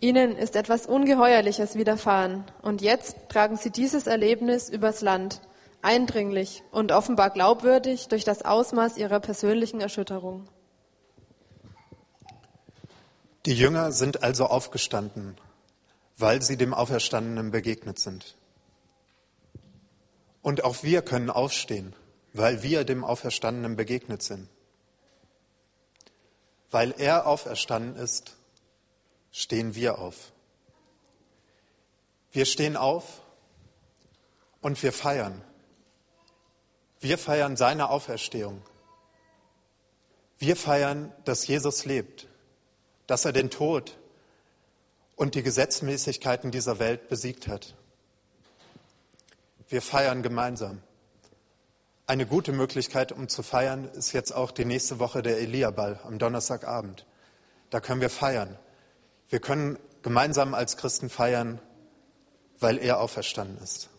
[0.00, 5.42] Ihnen ist etwas Ungeheuerliches widerfahren und jetzt tragen sie dieses Erlebnis übers Land,
[5.82, 10.46] eindringlich und offenbar glaubwürdig durch das Ausmaß ihrer persönlichen Erschütterung.
[13.46, 15.38] Die Jünger sind also aufgestanden,
[16.18, 18.36] weil sie dem Auferstandenen begegnet sind.
[20.42, 21.96] Und auch wir können aufstehen,
[22.32, 24.48] weil wir dem Auferstandenen begegnet sind.
[26.70, 28.36] Weil er auferstanden ist,
[29.32, 30.32] stehen wir auf.
[32.32, 33.22] Wir stehen auf
[34.60, 35.42] und wir feiern.
[37.00, 38.62] Wir feiern seine Auferstehung.
[40.38, 42.28] Wir feiern, dass Jesus lebt,
[43.10, 43.98] dass er den Tod
[45.16, 47.74] und die Gesetzmäßigkeiten dieser Welt besiegt hat.
[49.68, 50.80] Wir feiern gemeinsam.
[52.06, 56.20] Eine gute Möglichkeit, um zu feiern, ist jetzt auch die nächste Woche der Elia-Ball am
[56.20, 57.04] Donnerstagabend.
[57.70, 58.56] Da können wir feiern.
[59.28, 61.60] Wir können gemeinsam als Christen feiern,
[62.60, 63.90] weil er auferstanden ist.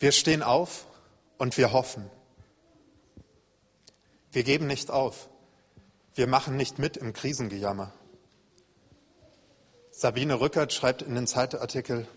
[0.00, 0.86] Wir stehen auf
[1.38, 2.10] und wir hoffen.
[4.32, 5.30] Wir geben nicht auf.
[6.18, 7.92] Wir machen nicht mit im Krisengejammer.
[9.92, 12.08] Sabine Rückert schreibt in den Zeitartikel,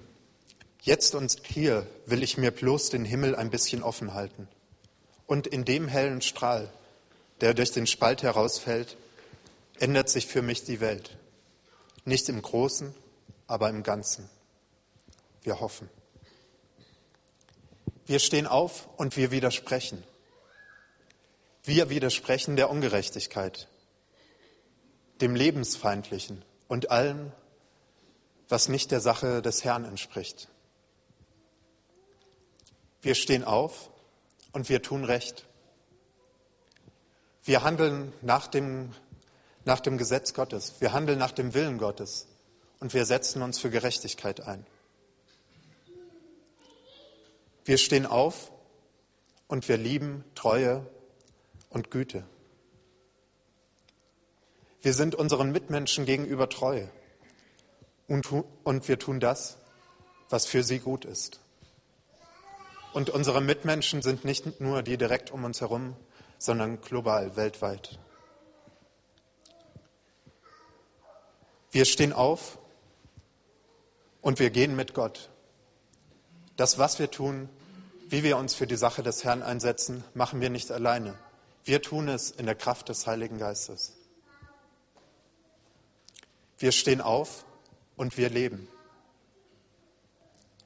[0.82, 4.48] Jetzt und hier will ich mir bloß den Himmel ein bisschen offen halten.
[5.28, 6.74] Und in dem hellen Strahl,
[7.42, 8.98] der durch den Spalt herausfällt,
[9.78, 11.16] ändert sich für mich die Welt.
[12.04, 12.96] Nicht im Großen,
[13.46, 14.28] aber im Ganzen.
[15.44, 15.92] Wir hoffen.
[18.08, 20.04] Wir stehen auf und wir widersprechen.
[21.64, 23.68] Wir widersprechen der Ungerechtigkeit.
[25.22, 27.32] Dem Lebensfeindlichen und allem,
[28.50, 30.50] was nicht der Sache des Herrn entspricht.
[33.02, 33.90] Wir stehen auf
[34.52, 35.46] und wir tun Recht.
[37.44, 38.92] Wir handeln nach dem,
[39.66, 40.76] nach dem Gesetz Gottes.
[40.80, 42.28] Wir handeln nach dem Willen Gottes.
[42.80, 44.66] Und wir setzen uns für Gerechtigkeit ein.
[47.64, 48.52] Wir stehen auf
[49.48, 50.86] und wir lieben Treue
[51.70, 52.24] und Güte.
[54.82, 56.88] Wir sind unseren Mitmenschen gegenüber treu
[58.08, 58.28] und,
[58.64, 59.58] und wir tun das,
[60.30, 61.40] was für sie gut ist.
[62.94, 65.96] Und unsere Mitmenschen sind nicht nur die direkt um uns herum,
[66.40, 68.00] sondern global, weltweit.
[71.70, 72.58] Wir stehen auf
[74.22, 75.30] und wir gehen mit Gott.
[76.58, 77.50] Das, was wir tun,
[78.10, 81.14] wie wir uns für die Sache des Herrn einsetzen, machen wir nicht alleine.
[81.64, 84.01] Wir tun es in der Kraft des Heiligen Geistes.
[86.62, 87.44] Wir stehen auf
[87.98, 88.68] und wir leben.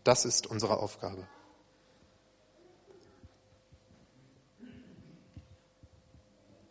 [0.04, 1.26] Das ist unsere Aufgabe.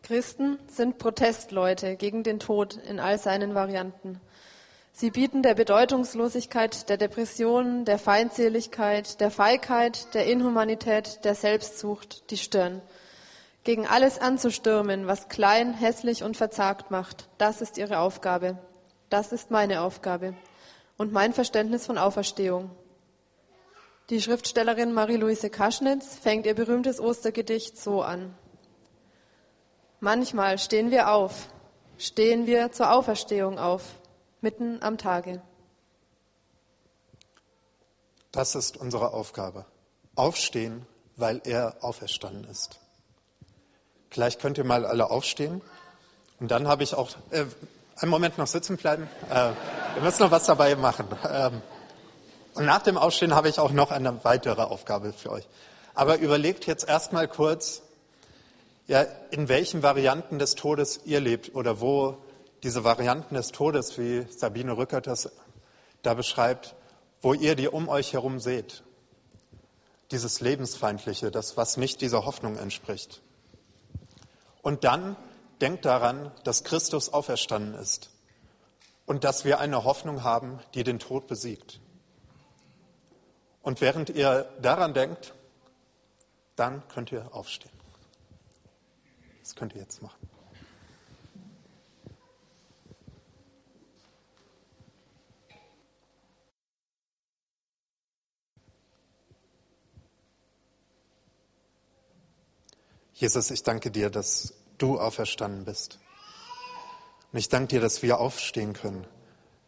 [0.03, 4.21] Christen sind Protestleute gegen den Tod in all seinen Varianten.
[4.91, 12.37] Sie bieten der Bedeutungslosigkeit, der Depression, der Feindseligkeit, der Feigheit, der Inhumanität, der Selbstsucht die
[12.37, 12.83] Stirn.
[13.63, 18.59] Gegen alles anzustürmen, was klein, hässlich und verzagt macht, das ist ihre Aufgabe.
[19.09, 20.35] Das ist meine Aufgabe
[20.97, 22.71] und mein Verständnis von Auferstehung.
[24.09, 28.35] Die Schriftstellerin Marie-Louise Kaschnitz fängt ihr berühmtes Ostergedicht so an.
[29.99, 31.47] Manchmal stehen wir auf,
[31.97, 33.83] stehen wir zur Auferstehung auf,
[34.41, 35.41] mitten am Tage.
[38.31, 39.65] Das ist unsere Aufgabe.
[40.15, 42.79] Aufstehen, weil er auferstanden ist.
[44.09, 45.61] Gleich könnt ihr mal alle aufstehen.
[46.39, 47.45] Und dann habe ich auch, äh,
[47.97, 49.09] einen Moment noch sitzen bleiben.
[49.29, 49.51] Äh,
[49.95, 51.07] wir müssen noch was dabei machen.
[51.29, 51.61] Ähm,
[52.53, 55.47] und nach dem Aufstehen habe ich auch noch eine weitere Aufgabe für euch.
[55.93, 57.81] Aber überlegt jetzt erstmal kurz,
[58.87, 62.17] ja, in welchen Varianten des Todes ihr lebt oder wo
[62.63, 65.31] diese Varianten des Todes, wie Sabine Rückert das
[66.01, 66.75] da beschreibt,
[67.21, 68.83] wo ihr die um euch herum seht.
[70.11, 73.21] Dieses Lebensfeindliche, das, was nicht dieser Hoffnung entspricht.
[74.61, 75.15] Und dann
[75.61, 78.09] denkt daran, dass Christus auferstanden ist
[79.05, 81.79] und dass wir eine Hoffnung haben, die den Tod besiegt.
[83.61, 85.33] Und während ihr daran denkt,
[86.55, 87.71] dann könnt ihr aufstehen.
[89.41, 90.29] Das könnt ihr jetzt machen.
[103.13, 105.99] Jesus, ich danke dir, dass du auferstanden bist.
[107.31, 109.05] Und ich danke dir, dass wir aufstehen können,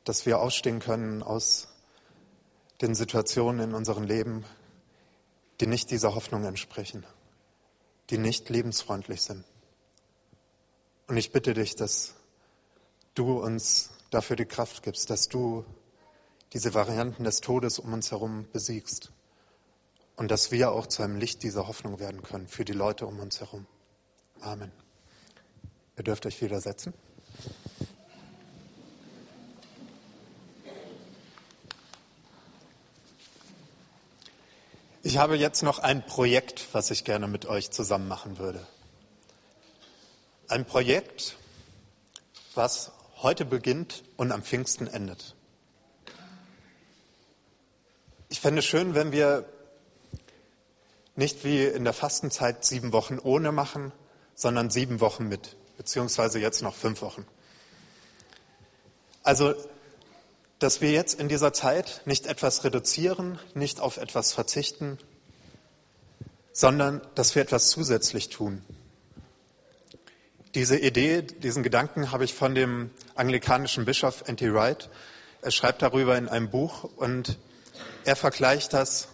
[0.03, 1.67] dass wir aufstehen können aus
[2.81, 4.45] den Situationen in unserem Leben,
[5.59, 7.05] die nicht dieser Hoffnung entsprechen,
[8.09, 9.43] die nicht lebensfreundlich sind.
[11.07, 12.15] Und ich bitte dich, dass
[13.15, 15.65] du uns dafür die Kraft gibst, dass du
[16.53, 19.11] diese Varianten des Todes um uns herum besiegst
[20.15, 23.19] und dass wir auch zu einem Licht dieser Hoffnung werden können für die Leute um
[23.19, 23.65] uns herum.
[24.41, 24.86] Amen.
[25.97, 26.93] Ihr dürft euch wieder setzen.
[35.01, 38.65] Ich habe jetzt noch ein Projekt, was ich gerne mit euch zusammen machen würde.
[40.47, 41.35] Ein Projekt,
[42.53, 42.91] was
[43.23, 45.33] heute beginnt und am Pfingsten endet.
[48.29, 49.45] Ich fände es schön, wenn wir
[51.15, 53.91] nicht wie in der Fastenzeit sieben Wochen ohne machen,
[54.35, 57.25] sondern sieben Wochen mit, beziehungsweise jetzt noch fünf Wochen.
[59.23, 59.55] Also,
[60.59, 64.97] dass wir jetzt in dieser Zeit nicht etwas reduzieren, nicht auf etwas verzichten,
[66.51, 68.63] sondern dass wir etwas zusätzlich tun.
[70.55, 74.51] Diese Idee, diesen Gedanken habe ich von dem anglikanischen Bischof N.T.
[74.53, 74.89] Wright.
[75.43, 77.37] Er schreibt darüber in einem Buch und
[78.05, 79.09] er vergleicht das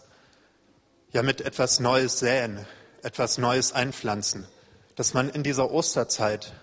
[1.11, 2.65] ja mit etwas Neues säen,
[3.01, 4.47] etwas Neues einpflanzen,
[4.95, 6.53] dass man in dieser Osterzeit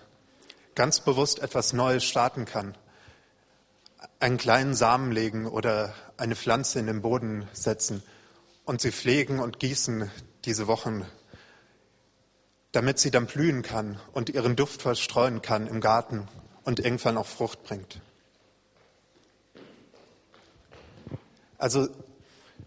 [0.75, 2.77] ganz bewusst etwas Neues starten kann,
[4.19, 8.03] einen kleinen Samen legen oder eine Pflanze in den Boden setzen
[8.65, 10.09] und sie pflegen und gießen
[10.45, 11.05] diese Wochen
[12.71, 16.27] damit sie dann blühen kann und ihren Duft verstreuen kann im Garten
[16.63, 17.99] und irgendwann auch Frucht bringt.
[21.57, 21.89] Also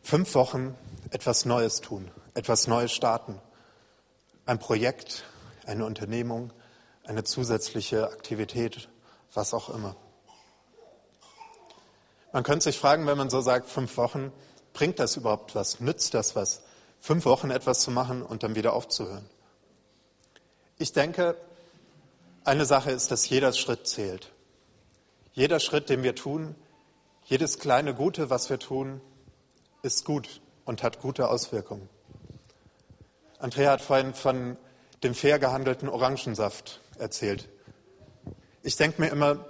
[0.02, 0.76] fünf Wochen
[1.10, 3.40] etwas Neues tun, etwas Neues starten,
[4.46, 5.24] ein Projekt,
[5.66, 6.52] eine Unternehmung,
[7.04, 8.88] eine zusätzliche Aktivität
[9.36, 9.96] was auch immer.
[12.32, 14.32] Man könnte sich fragen, wenn man so sagt, fünf Wochen,
[14.72, 15.80] bringt das überhaupt was?
[15.80, 16.62] Nützt das was?
[16.98, 19.28] Fünf Wochen etwas zu machen und dann wieder aufzuhören?
[20.78, 21.36] Ich denke,
[22.44, 24.32] eine Sache ist, dass jeder Schritt zählt.
[25.32, 26.54] Jeder Schritt, den wir tun,
[27.24, 29.00] jedes kleine Gute, was wir tun,
[29.82, 31.88] ist gut und hat gute Auswirkungen.
[33.38, 34.56] Andrea hat vorhin von
[35.04, 37.48] dem fair gehandelten Orangensaft erzählt.
[38.62, 39.44] Ich denke mir immer,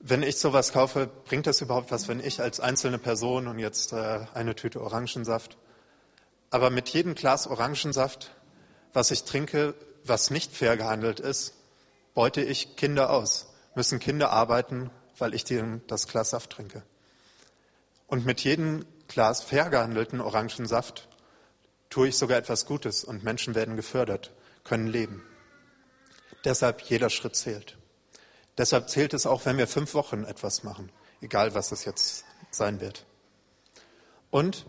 [0.00, 3.92] wenn ich sowas kaufe, bringt das überhaupt was, wenn ich als einzelne Person und jetzt
[3.92, 5.58] äh, eine Tüte Orangensaft,
[6.48, 8.30] aber mit jedem Glas Orangensaft,
[8.94, 11.54] was ich trinke, was nicht fair gehandelt ist,
[12.14, 15.44] beute ich Kinder aus, müssen Kinder arbeiten, weil ich
[15.86, 16.82] das Glas Saft trinke.
[18.06, 21.08] Und mit jedem Glas fair gehandelten Orangensaft
[21.90, 24.32] tue ich sogar etwas Gutes und Menschen werden gefördert,
[24.64, 25.22] können leben.
[26.44, 27.76] Deshalb jeder Schritt zählt.
[28.58, 32.80] Deshalb zählt es auch, wenn wir fünf Wochen etwas machen, egal was es jetzt sein
[32.80, 33.06] wird.
[34.30, 34.66] Und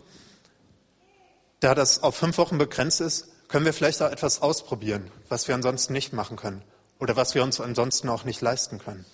[1.59, 5.55] da das auf fünf Wochen begrenzt ist, können wir vielleicht auch etwas ausprobieren, was wir
[5.55, 6.63] ansonsten nicht machen können
[6.99, 9.05] oder was wir uns ansonsten auch nicht leisten können.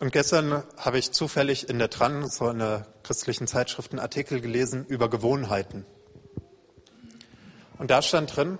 [0.00, 4.86] Und gestern habe ich zufällig in der Tran, so einer christlichen Zeitschrift, einen Artikel gelesen
[4.86, 5.84] über Gewohnheiten.
[7.78, 8.58] Und da stand drin,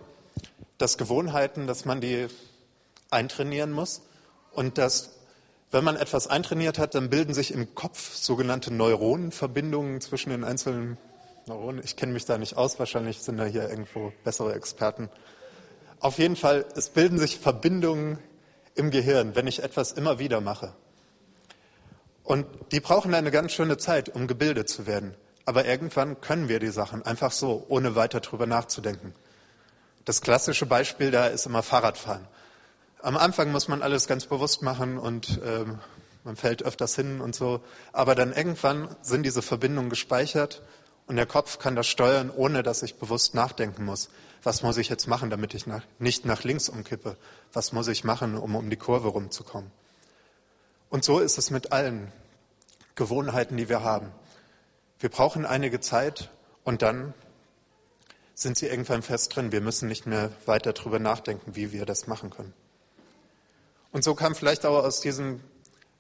[0.78, 2.28] dass Gewohnheiten, dass man die
[3.11, 4.02] eintrainieren muss
[4.52, 5.11] und dass,
[5.70, 10.98] wenn man etwas eintrainiert hat, dann bilden sich im Kopf sogenannte Neuronenverbindungen zwischen den einzelnen
[11.46, 11.83] Neuronen.
[11.85, 15.09] Ich kenne mich da nicht aus, wahrscheinlich sind da hier irgendwo bessere Experten.
[16.00, 18.18] Auf jeden Fall, es bilden sich Verbindungen
[18.76, 20.74] im Gehirn, wenn ich etwas immer wieder mache.
[22.22, 25.14] Und die brauchen eine ganz schöne Zeit, um gebildet zu werden.
[25.48, 29.14] Aber irgendwann können wir die Sachen einfach so, ohne weiter drüber nachzudenken.
[30.04, 32.28] Das klassische Beispiel da ist immer Fahrradfahren.
[33.00, 35.78] Am Anfang muss man alles ganz bewusst machen und ähm,
[36.22, 37.62] man fällt öfters hin und so.
[37.94, 40.61] Aber dann irgendwann sind diese Verbindungen gespeichert
[41.06, 44.11] und der Kopf kann das steuern, ohne dass ich bewusst nachdenken muss.
[44.42, 47.16] Was muss ich jetzt machen, damit ich nach, nicht nach links umkippe?
[47.54, 49.70] Was muss ich machen, um um die Kurve rumzukommen?
[50.90, 52.12] Und so ist es mit allen
[52.96, 54.12] Gewohnheiten, die wir haben.
[55.00, 56.30] Wir brauchen einige Zeit
[56.64, 57.14] und dann
[58.34, 59.52] sind sie irgendwann fest drin.
[59.52, 62.54] Wir müssen nicht mehr weiter darüber nachdenken, wie wir das machen können.
[63.92, 65.40] Und so kann vielleicht auch aus diesem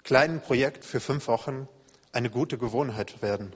[0.04, 1.68] kleinen Projekt für fünf Wochen
[2.12, 3.54] eine gute Gewohnheit werden,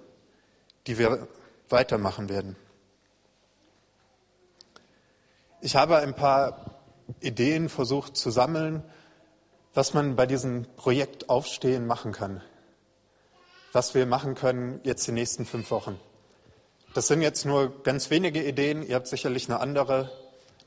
[0.87, 1.29] die wir
[1.69, 2.57] weitermachen werden.
[5.61, 6.81] Ich habe ein paar
[7.21, 8.83] Ideen versucht zu sammeln,
[9.75, 12.43] was man bei diesem Projekt Aufstehen machen kann,
[13.73, 15.99] was wir machen können jetzt die nächsten fünf Wochen.
[16.95, 20.11] Das sind jetzt nur ganz wenige Ideen, ihr habt sicherlich eine andere,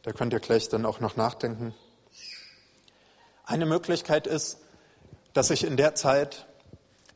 [0.01, 1.75] da könnt ihr gleich dann auch noch nachdenken.
[3.45, 4.57] Eine Möglichkeit ist,
[5.33, 6.47] dass ich in der Zeit,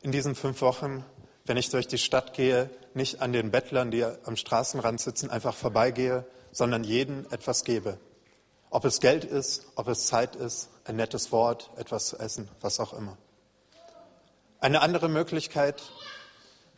[0.01, 1.03] in diesen fünf Wochen,
[1.45, 5.55] wenn ich durch die Stadt gehe, nicht an den Bettlern, die am Straßenrand sitzen, einfach
[5.55, 7.97] vorbeigehe, sondern jedem etwas gebe.
[8.69, 12.79] Ob es Geld ist, ob es Zeit ist, ein nettes Wort, etwas zu essen, was
[12.79, 13.17] auch immer.
[14.61, 15.81] Eine andere Möglichkeit,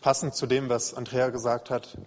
[0.01, 1.97] passend zu dem, was Andrea gesagt hat,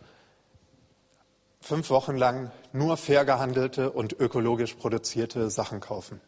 [1.60, 6.20] fünf Wochen lang nur fair gehandelte und ökologisch produzierte Sachen kaufen.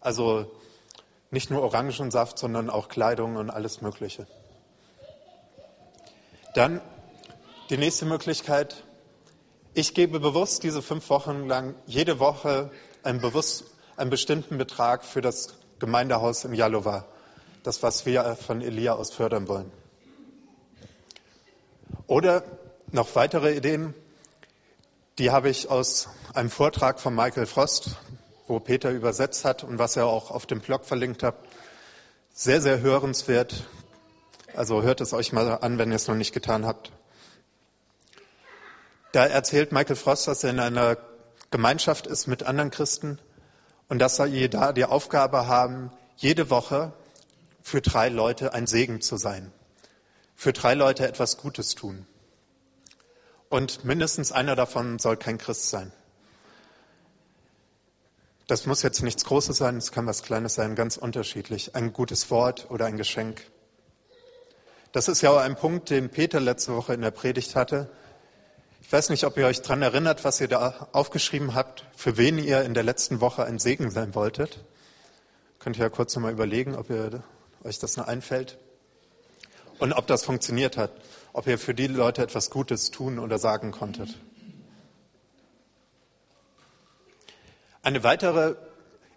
[0.00, 0.50] Also
[1.30, 4.26] nicht nur Orangensaft, sondern auch Kleidung und alles Mögliche.
[6.54, 6.80] Dann
[7.70, 8.82] die nächste Möglichkeit.
[9.72, 12.72] Ich gebe bewusst diese fünf Wochen lang jede Woche
[13.04, 17.06] einen, bewusst, einen bestimmten Betrag für das Gemeindehaus in Jalova.
[17.62, 19.70] Das, was wir von Elia aus fördern wollen.
[22.06, 22.42] Oder
[22.90, 23.94] noch weitere Ideen.
[25.18, 27.96] Die habe ich aus einem Vortrag von Michael Frost,
[28.48, 31.36] wo Peter übersetzt hat und was er auch auf dem Blog verlinkt hat.
[32.34, 33.66] Sehr, sehr hörenswert.
[34.54, 36.92] Also hört es euch mal an, wenn ihr es noch nicht getan habt.
[39.12, 40.96] Da erzählt Michael Frost, dass er in einer
[41.50, 43.18] Gemeinschaft ist mit anderen Christen
[43.88, 46.92] und dass sie da die Aufgabe haben, jede Woche
[47.62, 49.52] für drei Leute ein Segen zu sein.
[50.34, 52.06] Für drei Leute etwas Gutes tun.
[53.48, 55.92] Und mindestens einer davon soll kein Christ sein.
[58.46, 61.74] Das muss jetzt nichts Großes sein, es kann was Kleines sein, ganz unterschiedlich.
[61.74, 63.46] Ein gutes Wort oder ein Geschenk.
[64.90, 67.88] Das ist ja auch ein Punkt, den Peter letzte Woche in der Predigt hatte.
[68.82, 72.36] Ich weiß nicht, ob ihr euch daran erinnert, was ihr da aufgeschrieben habt, für wen
[72.36, 74.64] ihr in der letzten Woche ein Segen sein wolltet.
[75.60, 77.22] Könnt ihr ja kurz nochmal überlegen, ob ihr,
[77.64, 78.58] euch das noch einfällt.
[79.78, 80.92] Und ob das funktioniert hat.
[81.32, 84.18] Ob ihr für die Leute etwas Gutes tun oder sagen konntet.
[87.82, 88.54] Eine weitere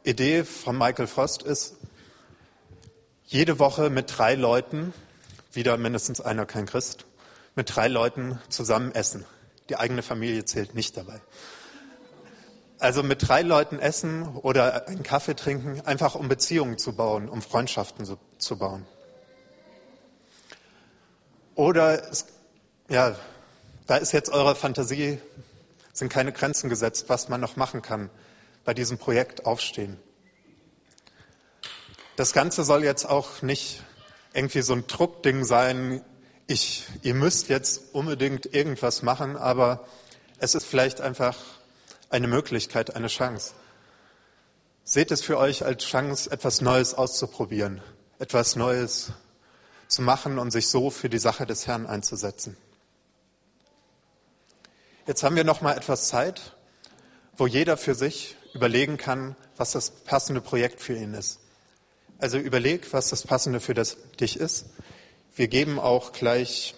[0.04, 1.76] Idee von Michael Frost ist,
[3.26, 4.93] jede Woche mit drei Leuten,
[5.52, 7.06] wieder mindestens einer kein Christ,
[7.56, 9.26] mit drei Leuten zusammen essen.
[9.70, 11.22] Die eigene Familie zählt nicht dabei.
[12.78, 17.42] Also mit drei Leuten essen oder einen Kaffee trinken, einfach um Beziehungen zu bauen, um
[17.42, 18.06] Freundschaften
[18.38, 18.86] zu bauen.
[21.56, 22.26] Oder, es,
[22.90, 23.16] ja,
[23.88, 25.20] da ist jetzt eure Fantasie,
[25.94, 28.10] sind keine Grenzen gesetzt, was man noch machen kann
[28.66, 29.98] bei diesem Projekt Aufstehen.
[32.18, 33.84] Das Ganze soll jetzt auch nicht
[34.34, 36.02] irgendwie so ein Druckding sein,
[36.48, 39.88] ich, ihr müsst jetzt unbedingt irgendwas machen, aber
[40.38, 41.38] es ist vielleicht einfach
[42.16, 43.53] eine Möglichkeit, eine Chance.
[44.84, 47.82] Seht es für euch als Chance, etwas Neues auszuprobieren,
[48.20, 49.11] etwas Neues
[49.88, 52.55] zu machen und sich so für die Sache des Herrn einzusetzen.
[55.05, 56.55] Jetzt haben wir noch mal etwas Zeit,
[57.38, 61.39] wo jeder für sich überlegen kann, was das passende Projekt für ihn ist.
[62.18, 64.68] Also überleg, was das passende für das, dich ist.
[65.36, 66.76] Wir geben auch gleich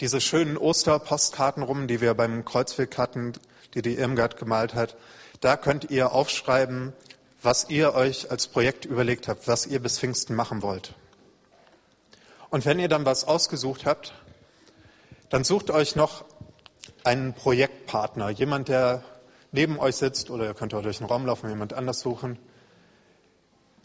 [0.00, 3.34] diese schönen Osterpostkarten rum, die wir beim Kreuzweg hatten,
[3.82, 4.96] die die Irmgard gemalt hat.
[5.40, 6.92] Da könnt ihr aufschreiben,
[7.42, 10.94] was ihr euch als Projekt überlegt habt, was ihr bis Pfingsten machen wollt.
[12.50, 14.14] Und wenn ihr dann was ausgesucht habt,
[15.28, 16.24] dann sucht euch noch
[17.04, 19.04] einen Projektpartner, jemand, der
[19.52, 22.38] neben euch sitzt, oder ihr könnt auch durch den Raum laufen, jemand anders suchen.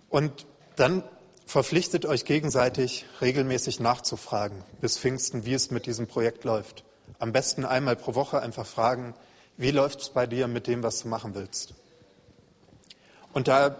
[0.10, 1.04] Und dann
[1.46, 6.84] verpflichtet euch gegenseitig regelmäßig nachzufragen bis Pfingsten, wie es mit diesem Projekt läuft.
[7.20, 9.14] Am besten einmal pro Woche einfach fragen,
[9.58, 11.74] wie läuft es bei dir mit dem, was du machen willst.
[13.34, 13.76] Und da,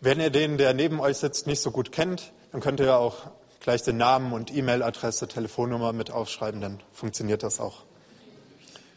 [0.00, 3.30] wenn ihr den, der neben euch sitzt, nicht so gut kennt, dann könnt ihr auch
[3.60, 7.82] gleich den Namen und E-Mail-Adresse, Telefonnummer mit aufschreiben, dann funktioniert das auch.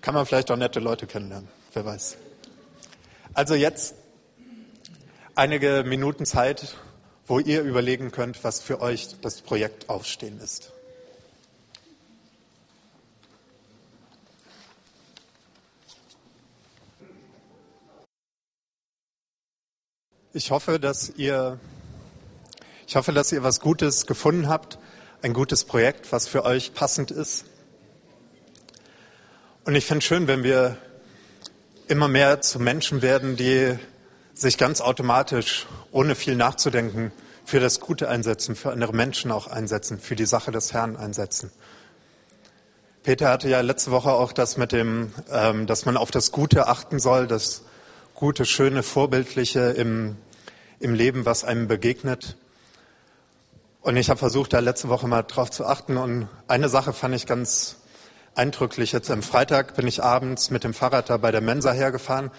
[0.01, 2.17] Kann man vielleicht auch nette Leute kennenlernen, wer weiß.
[3.33, 3.95] Also jetzt
[5.35, 6.75] einige Minuten Zeit,
[7.27, 10.71] wo ihr überlegen könnt, was für euch das Projekt Aufstehen ist.
[20.39, 21.59] Ich hoffe, dass ihr,
[22.87, 24.79] ich hoffe, dass ihr was Gutes gefunden habt,
[25.21, 27.43] ein gutes Projekt, was für euch passend ist.
[29.65, 30.77] Und ich finde schön, wenn wir
[31.89, 33.77] immer mehr zu Menschen werden, die
[34.33, 37.11] sich ganz automatisch, ohne viel nachzudenken,
[37.43, 41.51] für das Gute einsetzen, für andere Menschen auch einsetzen, für die Sache des Herrn einsetzen.
[43.03, 46.67] Peter hatte ja letzte Woche auch das mit dem, ähm, dass man auf das Gute
[46.67, 47.63] achten soll, das
[48.15, 50.15] Gute, Schöne, Vorbildliche im,
[50.79, 52.37] im Leben, was einem begegnet.
[53.81, 55.97] Und ich habe versucht, da letzte Woche mal drauf zu achten.
[55.97, 57.77] Und eine Sache fand ich ganz
[58.35, 58.91] eindrücklich.
[58.91, 62.31] Jetzt am Freitag bin ich abends mit dem Fahrrad da bei der Mensa hergefahren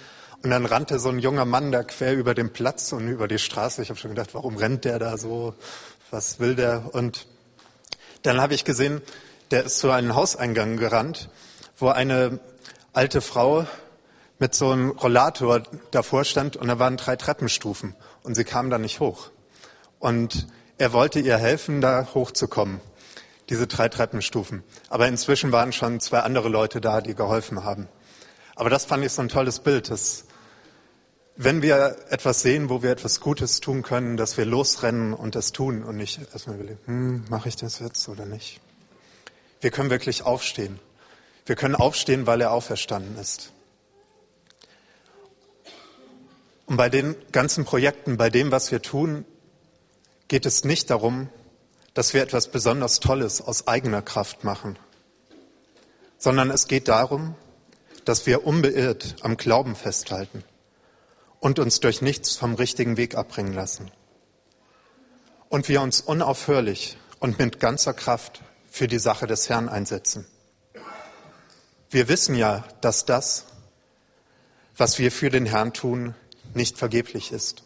[0.42, 3.38] und dann rannte so ein junger Mann da quer über den Platz und über die
[3.38, 3.82] Straße.
[3.82, 5.54] Ich habe schon gedacht, warum rennt der da so?
[6.10, 6.94] Was will der?
[6.94, 7.26] Und
[8.22, 9.02] dann habe ich gesehen,
[9.50, 11.28] der ist zu einem Hauseingang gerannt,
[11.78, 12.40] wo eine
[12.92, 13.66] alte Frau
[14.38, 18.78] mit so einem Rollator davor stand und da waren drei Treppenstufen und sie kam da
[18.78, 19.30] nicht hoch.
[19.98, 20.46] Und
[20.78, 22.80] er wollte ihr helfen, da hochzukommen
[23.50, 24.62] diese drei Treppenstufen.
[24.88, 27.88] Aber inzwischen waren schon zwei andere Leute da, die geholfen haben.
[28.54, 30.24] Aber das fand ich so ein tolles Bild, dass
[31.36, 35.52] wenn wir etwas sehen, wo wir etwas Gutes tun können, dass wir losrennen und das
[35.52, 38.60] tun und nicht erstmal überlegen, hm, mache ich das jetzt oder nicht.
[39.60, 40.78] Wir können wirklich aufstehen.
[41.44, 43.52] Wir können aufstehen, weil er auferstanden ist.
[46.70, 49.24] Und bei den ganzen Projekten, bei dem, was wir tun,
[50.28, 51.28] geht es nicht darum,
[51.94, 54.78] dass wir etwas besonders Tolles aus eigener Kraft machen,
[56.16, 57.34] sondern es geht darum,
[58.04, 60.44] dass wir unbeirrt am Glauben festhalten
[61.40, 63.90] und uns durch nichts vom richtigen Weg abbringen lassen.
[65.48, 70.24] Und wir uns unaufhörlich und mit ganzer Kraft für die Sache des Herrn einsetzen.
[71.90, 73.46] Wir wissen ja, dass das,
[74.76, 76.14] was wir für den Herrn tun,
[76.54, 77.62] nicht vergeblich ist.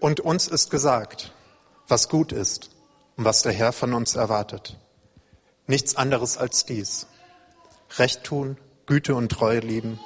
[0.00, 1.32] Und uns ist gesagt,
[1.88, 2.70] was gut ist
[3.16, 4.78] und was der Herr von uns erwartet.
[5.66, 7.06] Nichts anderes als dies.
[7.98, 8.56] Recht tun,
[8.86, 10.00] Güte und Treue lieben,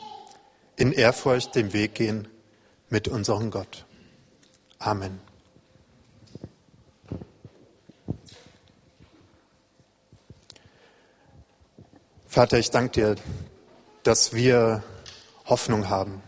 [0.76, 2.28] in Ehrfurcht den Weg gehen
[2.90, 3.86] mit unserem Gott.
[4.78, 5.20] Amen.
[12.26, 13.16] Vater, ich danke dir,
[14.02, 14.82] dass wir
[15.46, 16.22] Hoffnung haben.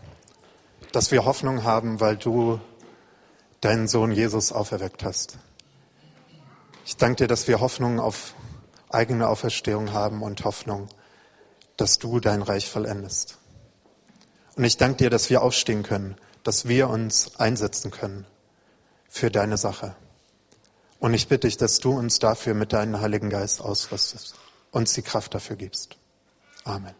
[0.91, 2.59] Dass wir Hoffnung haben, weil du
[3.61, 5.37] deinen Sohn Jesus auferweckt hast.
[6.85, 8.33] Ich danke dir, dass wir Hoffnung auf
[8.89, 10.89] eigene Auferstehung haben und Hoffnung,
[11.77, 13.37] dass du dein Reich vollendest.
[14.55, 18.25] Und ich danke dir, dass wir aufstehen können, dass wir uns einsetzen können
[19.07, 19.95] für deine Sache.
[20.99, 24.35] Und ich bitte dich, dass du uns dafür mit deinem Heiligen Geist ausrüstest,
[24.71, 25.95] uns die Kraft dafür gibst.
[26.63, 26.95] Amen.